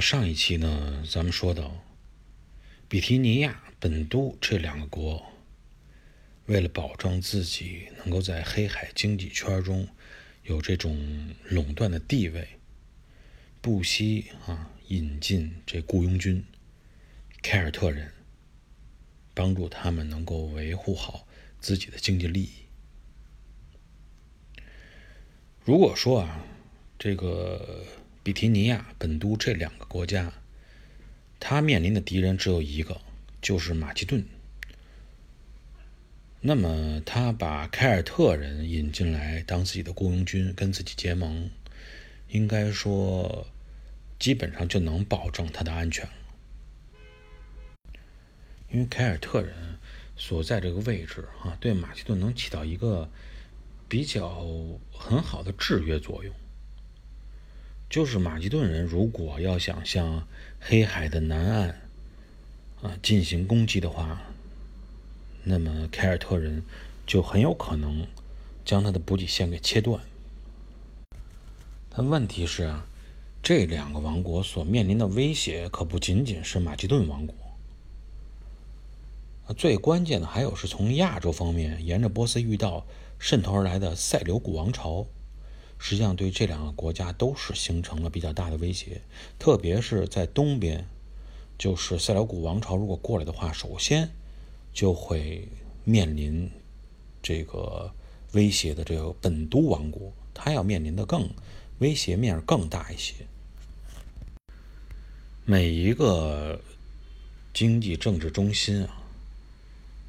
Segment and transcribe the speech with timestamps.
[0.00, 1.82] 上一期呢，咱们说到
[2.88, 5.24] 比提尼亚、本都这两个国，
[6.46, 9.88] 为了保证自己能够在黑海经济圈中
[10.42, 12.48] 有这种垄断的地位，
[13.60, 16.44] 不惜啊引进这雇佣军
[17.42, 18.12] 凯尔特人，
[19.32, 21.26] 帮助他们能够维护好
[21.60, 22.50] 自己的经济利益。
[25.64, 26.44] 如果说啊，
[26.98, 27.84] 这个。
[28.24, 30.32] 比提尼亚、本都这两个国家，
[31.38, 33.02] 他面临的敌人只有一个，
[33.42, 34.24] 就是马其顿。
[36.40, 41.50] 那么，他把凯尔特人引进来当自己的雇佣军，跟自己结盟，
[42.30, 43.46] 应该说，
[44.18, 46.12] 基本上就能保证他的安全了。
[48.70, 49.78] 因为凯尔特人
[50.16, 53.10] 所在这个位置啊，对马其顿能起到一个
[53.86, 54.46] 比较
[54.90, 56.34] 很好的制约作用。
[57.94, 60.26] 就是马其顿人如果要想向
[60.58, 61.80] 黑海的南岸
[62.82, 64.20] 啊进行攻击的话，
[65.44, 66.64] 那么凯尔特人
[67.06, 68.04] 就很有可能
[68.64, 70.00] 将他的补给线给切断。
[71.88, 72.84] 但问题是啊，
[73.40, 77.36] 这两个王国所面临的威胁可不仅仅是马其顿王国，
[79.56, 82.84] 最关键的还有是从亚洲方面沿着波斯遇到
[83.20, 85.06] 渗透而来的塞琉古王朝。
[85.86, 89.02] 实际上，对这两个国家都是形成了比较大的威胁，
[89.38, 90.88] 特别是在东边，
[91.58, 94.08] 就是塞琉古王朝如果过来的话，首先
[94.72, 95.46] 就会
[95.84, 96.50] 面临
[97.22, 97.92] 这个
[98.32, 101.28] 威胁的这个本都王国，它要面临的更
[101.80, 103.12] 威胁面更大一些。
[105.44, 106.62] 每一个
[107.52, 109.02] 经济政治中心啊，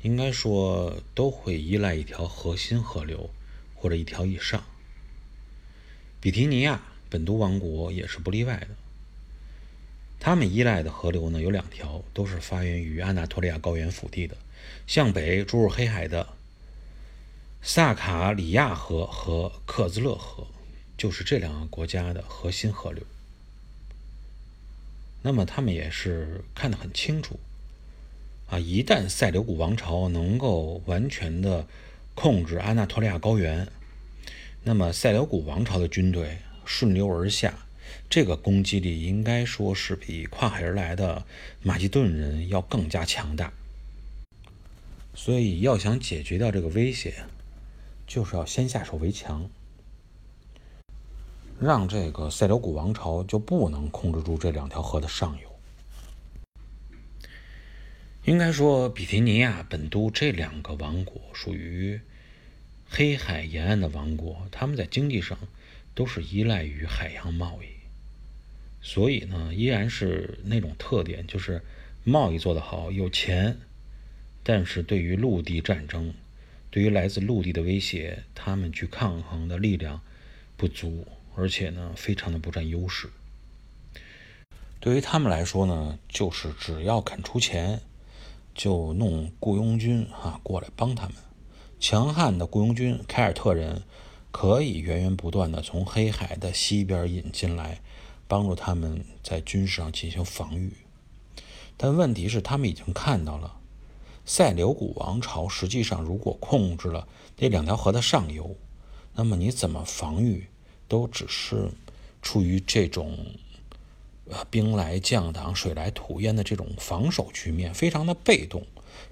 [0.04, 3.30] 应该说都会依赖一条核心河流
[3.76, 4.64] 或者一条以上。
[6.26, 8.70] 比提尼亚本都王国也是不例外的。
[10.20, 14.36] 他们依赖的河流呢有两条，都是发源于安纳托利亚高原腹地的，
[14.88, 16.27] 向北注入黑海的
[17.61, 20.48] 萨卡里亚河和克兹勒河，
[20.98, 23.04] 就是这两个国家的核心河流。
[25.22, 27.39] 那么他们也是看得很清楚，
[28.49, 31.67] 啊，一旦塞琉古王朝能够完全的
[32.16, 33.67] 控制安纳托利亚高原。
[34.67, 37.53] 那么塞琉古王朝的军队顺流而下，
[38.09, 41.23] 这个攻击力应该说是比跨海而来的
[41.61, 43.54] 马其顿人要更加强大。
[45.14, 47.14] 所以要想解决掉这个威胁，
[48.08, 49.48] 就是要先下手为强，
[51.59, 55.55] 让这个塞琉古王朝就不能控制住这两条河的上游。
[58.23, 62.02] 应该说，比提尼亚、本都这两个王国属于。
[62.90, 65.38] 黑海沿岸的王国，他们在经济上
[65.94, 67.68] 都是依赖于海洋贸易，
[68.82, 71.62] 所以呢，依然是那种特点，就是
[72.04, 73.58] 贸易做得好，有钱，
[74.44, 76.14] 但是对于陆地战争，
[76.70, 80.02] 对于来自陆地的威胁，他们去抗衡的力量
[80.56, 83.10] 不足，而且呢，非常的不占优势。
[84.80, 87.82] 对于他们来说呢，就是只要肯出钱，
[88.54, 91.16] 就弄雇佣军啊过来帮他们。
[91.88, 93.84] 强悍的雇佣军凯尔特人
[94.32, 97.80] 可以源源不断地从黑海的西边引进来，
[98.28, 100.73] 帮助他们在军事上进行防御。
[101.78, 103.56] 但问题是，他们已经看到了
[104.26, 107.08] 塞琉古王朝实际上如果控制了
[107.38, 108.56] 这两条河的上游，
[109.14, 110.48] 那么你怎么防御
[110.88, 111.70] 都只是
[112.20, 113.16] 处于这种
[114.30, 118.65] 呃兵来将挡、水来土掩的这种防守局面，非常的被动。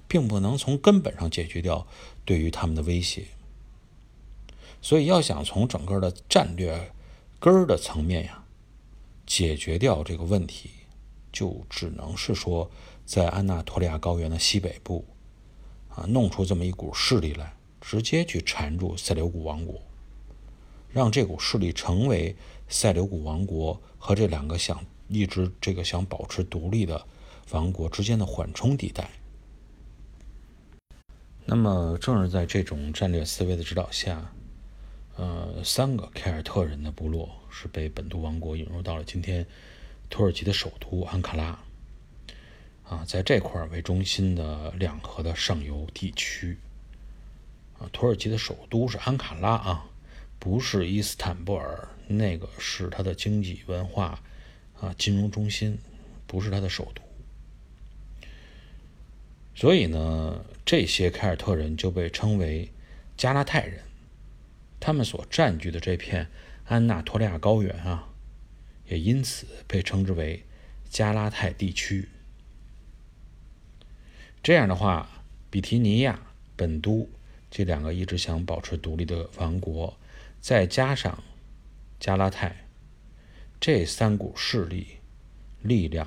[0.08, 1.86] 并不能从根本上解决掉
[2.24, 3.26] 对于他们的威胁，
[4.80, 6.92] 所以要想从整个的战略
[7.38, 8.44] 根儿的层面呀
[9.26, 10.70] 解决掉这个问题，
[11.32, 12.70] 就只能是说
[13.04, 15.04] 在安纳托利亚高原的西北部
[15.90, 19.82] 啊弄出这么一股势力来，直接去缠住塞琉古王国，
[20.90, 22.34] 让这股势力成为
[22.68, 27.06] 塞琉古王国和这两个想一直这个想保持独立的
[27.50, 29.10] 王国之间的缓冲地带。
[31.44, 34.32] 那么，正是在这种战略思维的指导下，
[35.16, 39.46] 呃，三个凯尔特人的部落是被本都王国引入到了今天
[40.08, 41.58] 土耳其的首都安卡拉。
[42.84, 46.58] 啊，在这块为中心的两河的上游地区，
[47.78, 49.86] 啊，土耳其的首都是安卡拉啊，
[50.38, 54.20] 不是伊斯坦布尔，那个是它的经济、文化
[54.80, 55.78] 啊、金融中心，
[56.26, 57.02] 不是它的首都。
[59.54, 62.70] 所以呢，这些凯尔特人就被称为
[63.16, 63.82] 加拉泰人，
[64.80, 66.28] 他们所占据的这片
[66.64, 68.08] 安纳托利亚高原啊，
[68.88, 70.44] 也因此被称之为
[70.90, 72.08] 加拉泰地区。
[74.42, 76.20] 这样的话，比提尼亚、
[76.56, 77.08] 本都
[77.48, 79.96] 这两个一直想保持独立的王国，
[80.40, 81.22] 再加上
[82.00, 82.63] 加拉泰
[83.66, 84.98] 这三股势力
[85.62, 86.06] 力量，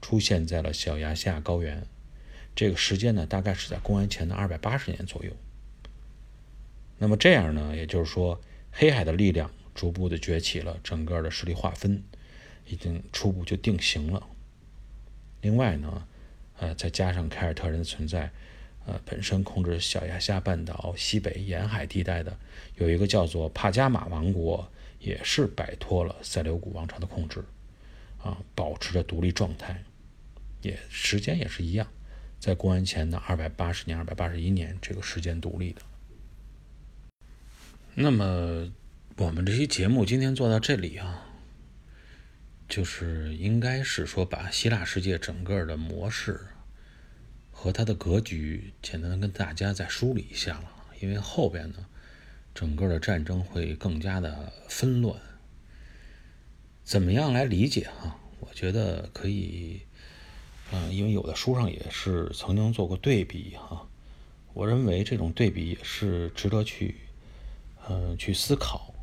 [0.00, 1.84] 出现在了小亚细亚高原。
[2.54, 5.32] 这个时间呢，大概是在公元前的二百八十年左右。
[6.98, 8.40] 那么这样呢，也就是说，
[8.70, 12.00] 黑海的力量逐步的崛起了，整个的势力划分
[12.68, 14.24] 已经初步就定型了。
[15.40, 16.06] 另外呢，
[16.60, 18.30] 呃，再加上凯尔特人的存在，
[18.86, 22.38] 呃，本身控制小亚细亚半岛西北沿海地带的
[22.76, 24.70] 有一个叫做帕加马王国，
[25.02, 27.44] 也是摆脱了塞琉古王朝的控制，
[28.22, 29.82] 啊，保持着独立状态，
[30.62, 31.86] 也时间也是一样。
[32.38, 35.82] 在公元前的二百八十年、二百八十一年这个时间独立的。
[37.94, 38.72] 那么，
[39.16, 41.26] 我们这期节目今天做到这里啊，
[42.68, 46.40] 就是应该是说把希腊世界整个的模式
[47.50, 50.72] 和它的格局简单的跟大家再梳理一下了。
[51.00, 51.86] 因为后边呢，
[52.54, 55.16] 整个的战争会更加的纷乱。
[56.84, 58.18] 怎么样来理解哈？
[58.40, 59.82] 我觉得可以。
[60.74, 63.86] 嗯，因为有的书上也是曾经做过对比哈，
[64.54, 66.96] 我认为这种对比也是值得去，
[67.90, 68.94] 嗯，去思考、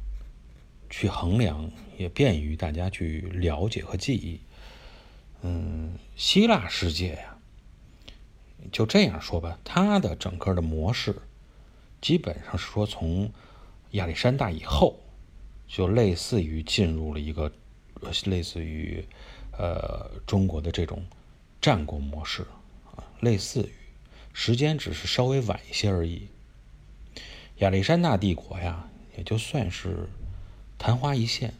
[0.90, 4.40] 去衡量，也便于大家去了解和记忆。
[5.44, 7.38] 嗯，希腊世界呀，
[8.72, 11.16] 就这样说吧，它的整个的模式，
[12.01, 13.31] 基本上是说从
[13.92, 14.98] 亚历山大以后，
[15.68, 17.51] 就类似于进入了一个
[18.25, 19.06] 类似于
[19.57, 21.04] 呃中国的这种。
[21.62, 22.44] 战国模式
[22.96, 23.69] 啊，类似于
[24.31, 26.30] 时间只是稍微晚一些而已。
[27.57, 28.88] 亚历山大帝国呀，
[29.18, 30.07] 也就算是
[30.78, 31.54] 昙花一现，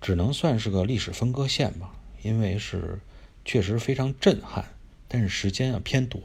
[0.00, 1.92] 只能算是个历史分割线吧。
[2.22, 3.00] 因为是
[3.44, 4.66] 确实非常震撼，
[5.08, 6.22] 但是时间啊偏短。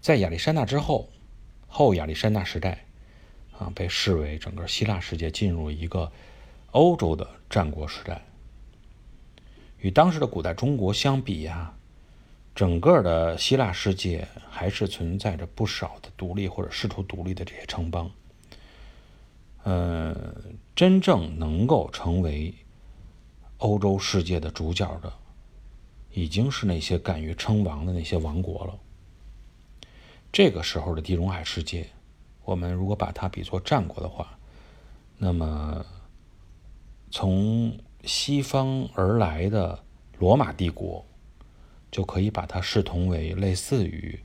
[0.00, 1.08] 在亚历山大之后，
[1.74, 2.84] 后亚历山大时代
[3.58, 6.12] 啊，被视为整个希腊世界进入一个
[6.72, 8.20] 欧洲的战国时代。
[9.78, 11.74] 与当时的古代中国相比呀，
[12.54, 18.10] 整个的希腊世界还是存在着不少的独立或者试图独立的这些城邦。
[19.64, 20.14] 呃，
[20.76, 22.54] 真正能够成为
[23.56, 25.10] 欧洲世界的主角的，
[26.12, 28.78] 已经是那些敢于称王的那些王国了。
[30.32, 31.86] 这个时候的地中海世界，
[32.44, 34.38] 我们如果把它比作战国的话，
[35.18, 35.84] 那么
[37.10, 39.84] 从西方而来的
[40.18, 41.04] 罗马帝国，
[41.90, 44.18] 就可以把它视同为类似于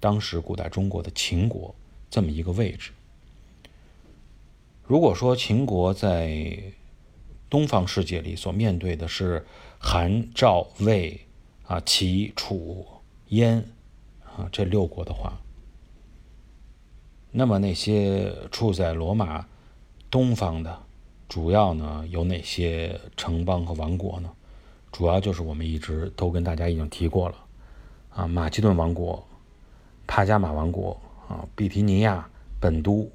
[0.00, 1.72] 当时古代中国的秦国
[2.10, 2.90] 这么一个位置。
[4.82, 6.60] 如果说秦国在
[7.48, 9.46] 东方世界里所面对的是
[9.78, 11.20] 韩、赵、魏
[11.64, 12.84] 啊、齐、楚、
[13.28, 13.64] 燕
[14.24, 15.40] 啊这六国的话，
[17.32, 19.44] 那么那些处在罗马
[20.08, 20.78] 东方的。
[21.28, 24.30] 主要呢有哪些城邦和王国呢？
[24.92, 27.36] 主要就是我们一直都跟大家已经提过了，
[28.10, 29.26] 啊，马其顿王国、
[30.06, 30.94] 帕加马王国
[31.26, 32.28] 啊、比提尼亚、
[32.60, 33.10] 本都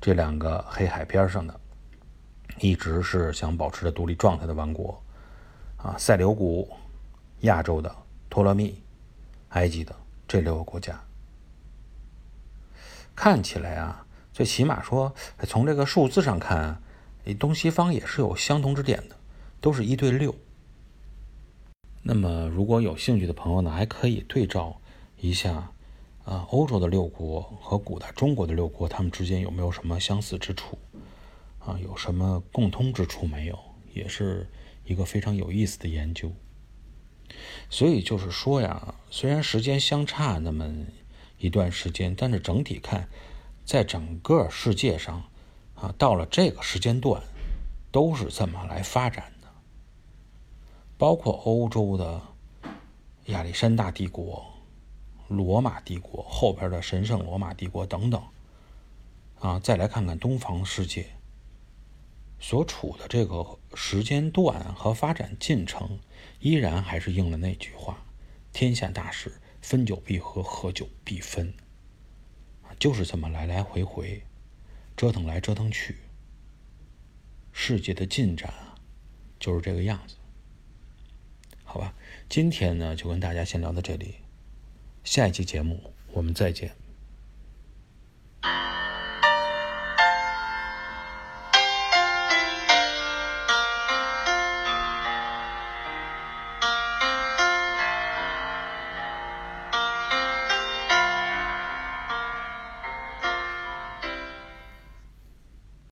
[0.00, 1.60] 这两个黑海边上的，
[2.60, 4.98] 一直是想保持着独立状态的王国，
[5.76, 6.66] 啊，塞琉古、
[7.40, 7.94] 亚洲的
[8.30, 8.74] 托勒密、
[9.50, 9.94] 埃及的
[10.26, 10.98] 这六个国家，
[13.14, 15.14] 看起来啊，最起码说
[15.46, 16.80] 从这个数字上看。
[17.38, 19.16] 东西方也是有相同之点的，
[19.58, 20.34] 都是一对六。
[22.02, 24.78] 那么，如果有兴趣的朋友呢，还可以对照
[25.18, 25.72] 一下，
[26.26, 30.78] 啊，欧洲的六国和古代中国的六国，他们之间有没有什么相似之处？
[31.60, 33.58] 啊，有什么共通之处没有？
[33.94, 34.46] 也是
[34.84, 36.30] 一个非常有意思的研究。
[37.70, 40.70] 所以就是说呀，虽然时间相差那么
[41.44, 43.06] 一段时间，但是整体看，
[43.64, 45.22] 在整个世界上。
[45.74, 47.20] 啊，到了这个时间段，
[47.90, 49.48] 都是这么来发展的。
[50.96, 52.22] 包括欧洲的
[53.26, 54.46] 亚历山大帝国、
[55.26, 58.22] 罗马帝国后边的神圣罗马帝国等等。
[59.40, 61.06] 啊，再来看看东方世界
[62.38, 65.98] 所处的这个时间段和发展进程，
[66.38, 67.98] 依然还是应了那句话：
[68.52, 71.54] 天下大事，分久必合，合久必分。
[72.78, 74.22] 就是这么来来回回。
[74.94, 75.96] 折腾来折腾去，
[77.50, 78.52] 世界的进展，
[79.40, 80.16] 就是这个样子。
[81.64, 81.94] 好吧，
[82.28, 84.16] 今天呢就跟大家先聊到这里，
[85.02, 86.76] 下一期节目我们再见。